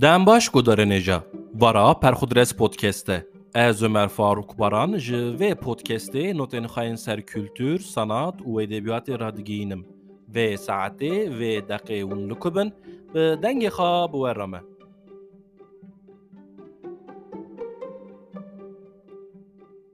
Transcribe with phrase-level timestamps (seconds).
[0.00, 1.20] Dem baş gudarenêja
[1.54, 8.40] Bara Perxudres podcast'te Ez Ömer Faruk Baran ji vê podcastê notên xayên ser kültür, sanat
[8.40, 9.86] û edebiyatê radigihînim.
[10.34, 12.72] Vê saetê vê deqê hûn likubin
[13.14, 14.60] bi dengê xwe bi we re me.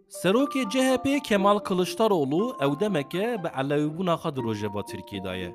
[0.08, 4.40] Serokê CHP Kemal Kılıçdaroğlu ew demeke bi elewîbûna xwe di
[4.90, 5.54] Tirkiyê daye.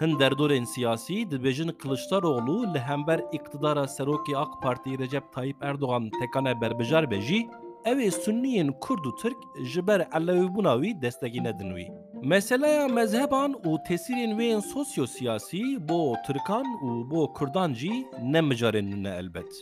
[0.00, 6.60] Hin derdorên siyasî dibêjin Kılıçdaroğlu li hember iktidara Serokê AK Partî Recep Tayyip Erdoğan tekane
[6.60, 7.48] berbijar be jî
[7.84, 11.86] ew ê Sunniyên Kurd û Tirk ji ber elewîbûna wî destekî nedin wî.
[12.22, 19.04] Meseleya mezheban û tesîrên wê yên sosyosiyasî bo Tirkan û bo Kurdan jî ne micarên
[19.04, 19.52] ne elbet.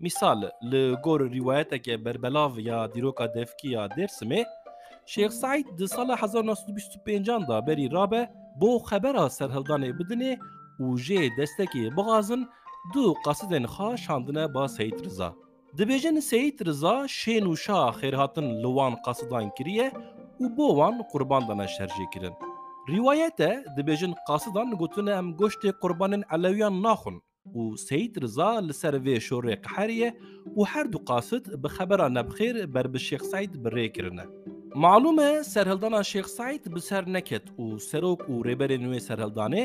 [0.00, 4.44] Misal li gor rîwayeteke berbelav ya dîroka devkî ya Dêrsimê
[5.06, 10.32] Şêx Saîd di sala 1925 da berî rabe bo xebera serhildanê bidinê
[10.84, 12.42] û jê destekê bixazin
[12.94, 15.30] du qasidên xwe şandine ba Seyid Riza.
[15.78, 19.88] Dibêjin Seyid Riza şên û şa xêrhatin li wan qasidan kiriye
[20.42, 22.34] û bo wan qurban dane şerjê kirin.
[22.92, 27.16] Rîwayete dibêjin qasidan gotine em goştê qurbanên elewiyan naxun
[27.58, 30.08] û Seyid Riza li ser vê şorê qeheriye
[30.58, 34.26] û her du qasid bi xebera nebxêr ber bi Şêx Saîd birê kirine.
[34.74, 39.64] معلومە سەرهلدانا شێخسایت بسەر نەکەت û سەرۆک û rêberê nوێ سەرهلdanê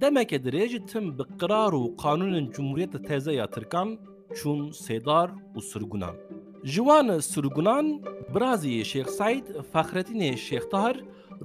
[0.00, 3.88] demeke dirêjî tim bi qirar û qanûnên Cumhuriyeta teze ya Tirkan
[4.38, 6.16] çûn sêdar û sirgunan.
[6.64, 7.86] Ji wan e sirgunan
[8.34, 10.94] biraziyê şêxsayt fexretinê şêxtar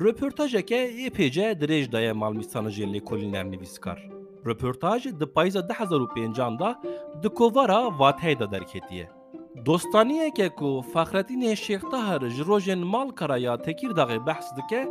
[0.04, 4.00] röportajeke êpêce dirêj daye malmîsana jê lêkolîner nivîskar.
[4.46, 6.82] Röportaj di payîza 2005 da
[7.24, 9.17] di kovara Vateyda derketiye.
[9.56, 14.88] Dostaniyeke ku Fexretînê Şêx Tahir ji rojên Malkara ya Tekîrdağê behs dike,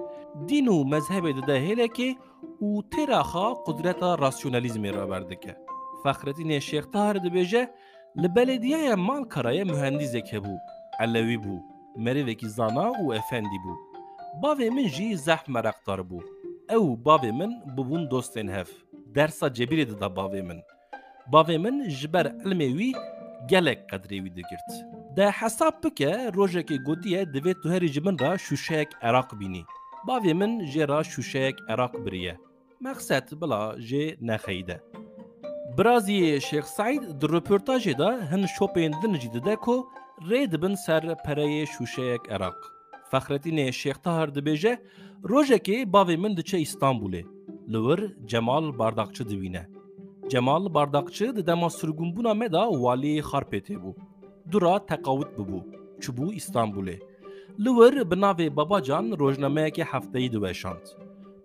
[0.49, 2.17] dîn û mezhebê dide hêlekê
[2.61, 5.57] û têra xwe qudreta rasyonalîzmê re berdike.
[6.05, 7.71] Fexretînê Şêx Tahir dibêje
[8.23, 10.57] li belediyeya Malkarayê mühendîzek hebû,
[11.01, 11.57] elewî bû,
[11.97, 13.75] merivekî zana û efendî bû.
[14.43, 16.01] Bavê min jî zeh mereqdar.
[16.71, 18.69] Ew bavê min bibûn dostên hev.
[19.15, 20.61] Dersa cebirê dida bavê min.
[21.33, 22.27] Bavê min ji ber
[23.49, 24.71] gelek qedrê wî digirt.
[25.17, 29.63] De hesab bike rojekê gotiye divê tu herî ji min ra şûşeyek Eraq bînî.
[30.09, 32.37] Bavê min jê ra şûşeyek Eraq biriye.
[32.81, 34.81] Mexset bila jê nexeyde.
[35.79, 39.89] Biraziyê Şêx Saîd di röportajê da hin şopên din jî dide ku
[40.31, 42.59] rê dibin ser pereyê şûşeyek Eraq.
[43.13, 44.79] Fexretînê Şêx Tahir dibêje
[45.25, 47.23] rojekê bavê min diçe İstanbulê.
[47.73, 49.76] Li wir Cemal Bardakçı dibîne.
[50.29, 53.95] Cemal Bardakçı di dema sirgûnbûna me da waliyê Xarpêtê bû.
[54.51, 55.61] Dura teqawut bibû,
[56.01, 57.01] çibû İstanbulê.
[57.61, 60.85] Li wir bi navê Babacan rojnameyekê hefteyî diweşand.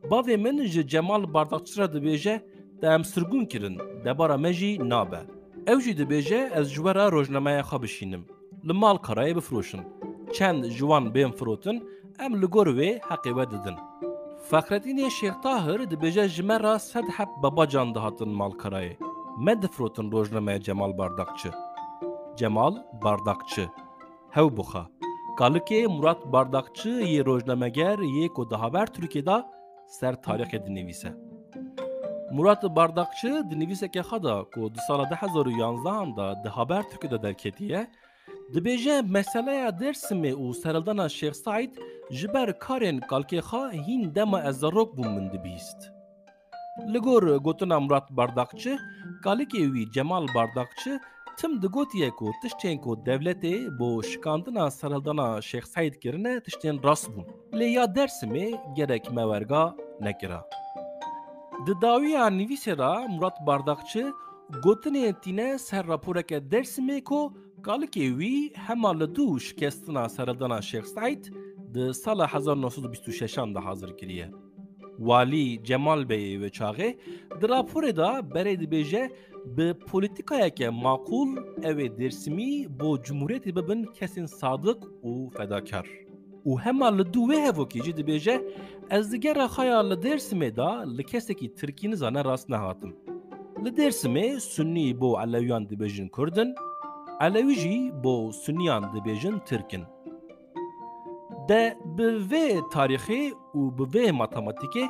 [0.10, 2.42] Bavê min ji Cemal Bardakçı re dibêje
[2.82, 5.22] te em sirgûn kirin, debara me jî nabe.
[5.68, 8.26] Ew jî dibêje ez ji we re rojnameya xwe bişînim.
[8.68, 9.82] Li mal karayê bifroşin.
[10.34, 11.90] Çend ji wan bên firotin,
[12.20, 13.76] em li gor wê heqê we didin.
[15.10, 18.98] Şêx Tahir dibêje ji me ra sed heb babacan dihatin malkarayê.
[19.40, 20.12] Me difrotin
[20.62, 21.52] Cemal Bardakçı.
[22.38, 23.70] Cemal Bardakçı.
[24.32, 24.88] Hew bixa.
[25.38, 29.44] Kalikê Murat Bardakçı yê rojnameger yê ku di haber Tirkiyê
[29.88, 31.14] ser tarixê dinivîse.
[32.32, 37.88] Murat Bardakçı di nivîsekê xwe da ku di sala 2011 da di haber Tirkiyê derketiye,
[38.54, 41.72] dibêje meseleya Dêrsimê û serhildana Şêx Saîd
[42.18, 45.80] ji ber karên kalkê xwe hîn dema ez zarok bûm min dibîst.
[46.94, 48.80] Li gor gotina Murat Bardakçı,
[49.24, 51.00] kalikê wî Cemal Bardakçı
[51.38, 57.26] tim digotiye ku tiştên ku devletê bo şikandina serhildana Şêx Saîd kirine tiştên rast bûn.
[57.60, 60.50] Lê ya Dêrsimê gerek me werga nekira.
[61.66, 64.14] Di dawiya nivîsê ra Murat Bardakçı
[64.64, 67.34] gotinê tîne ser raporeke Dêrsimê ku
[67.68, 68.36] kalikê wî
[68.68, 71.24] hema li dû şikestina serhildana Şêx Saîd
[71.74, 74.30] di sala 1926 da hazir kiriye.
[74.98, 76.98] Walî Cemal Beyê ve çaxê
[77.42, 79.12] di raporê da berê dibêje
[79.46, 81.30] bi polîtikayeke maqûl
[81.70, 85.88] ew ê Dêrsimî bo Cumhuriyetê bibin kesên sadık û fedakar.
[86.46, 88.36] û hema li dû wê hevokî jî dibêje
[88.90, 92.96] ez digera xaya li Dêrsimê da li kesekî Tirkîniza ne rast nehatim.
[93.64, 96.56] Li Dêrsimê Sunnî bo Elewiyan dibêjin Kurdin,
[97.28, 99.84] Elewî jî bo Sunniyan dibêjin Tirkin.
[101.50, 103.22] De bi vê tarîxê
[103.60, 104.86] û bi vê matematîkê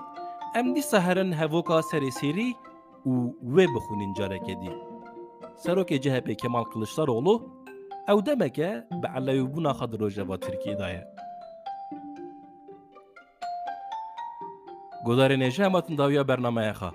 [0.60, 2.50] em dîsa herin hevoka serê sêrî
[3.12, 3.14] û
[3.56, 4.74] wê bixwînin carekê dî.
[5.64, 7.36] Serokê CHP Kemal Kılıçdaroğlu
[8.12, 8.70] ew demeke
[9.02, 11.04] bi elewîbûna xwe di rojeva Tirkiyê daye.
[15.06, 16.92] Godarên êje hematin dawiya bernameya xwe.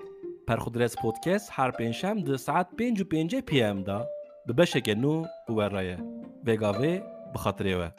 [0.47, 4.16] Perxudres Podcast her pênşem di saet pênc û pêncê PM da
[4.47, 5.13] bi beşeke nû
[5.49, 5.97] û weraye.
[6.45, 6.93] Vêgavê
[7.33, 7.89] bi xatirê we.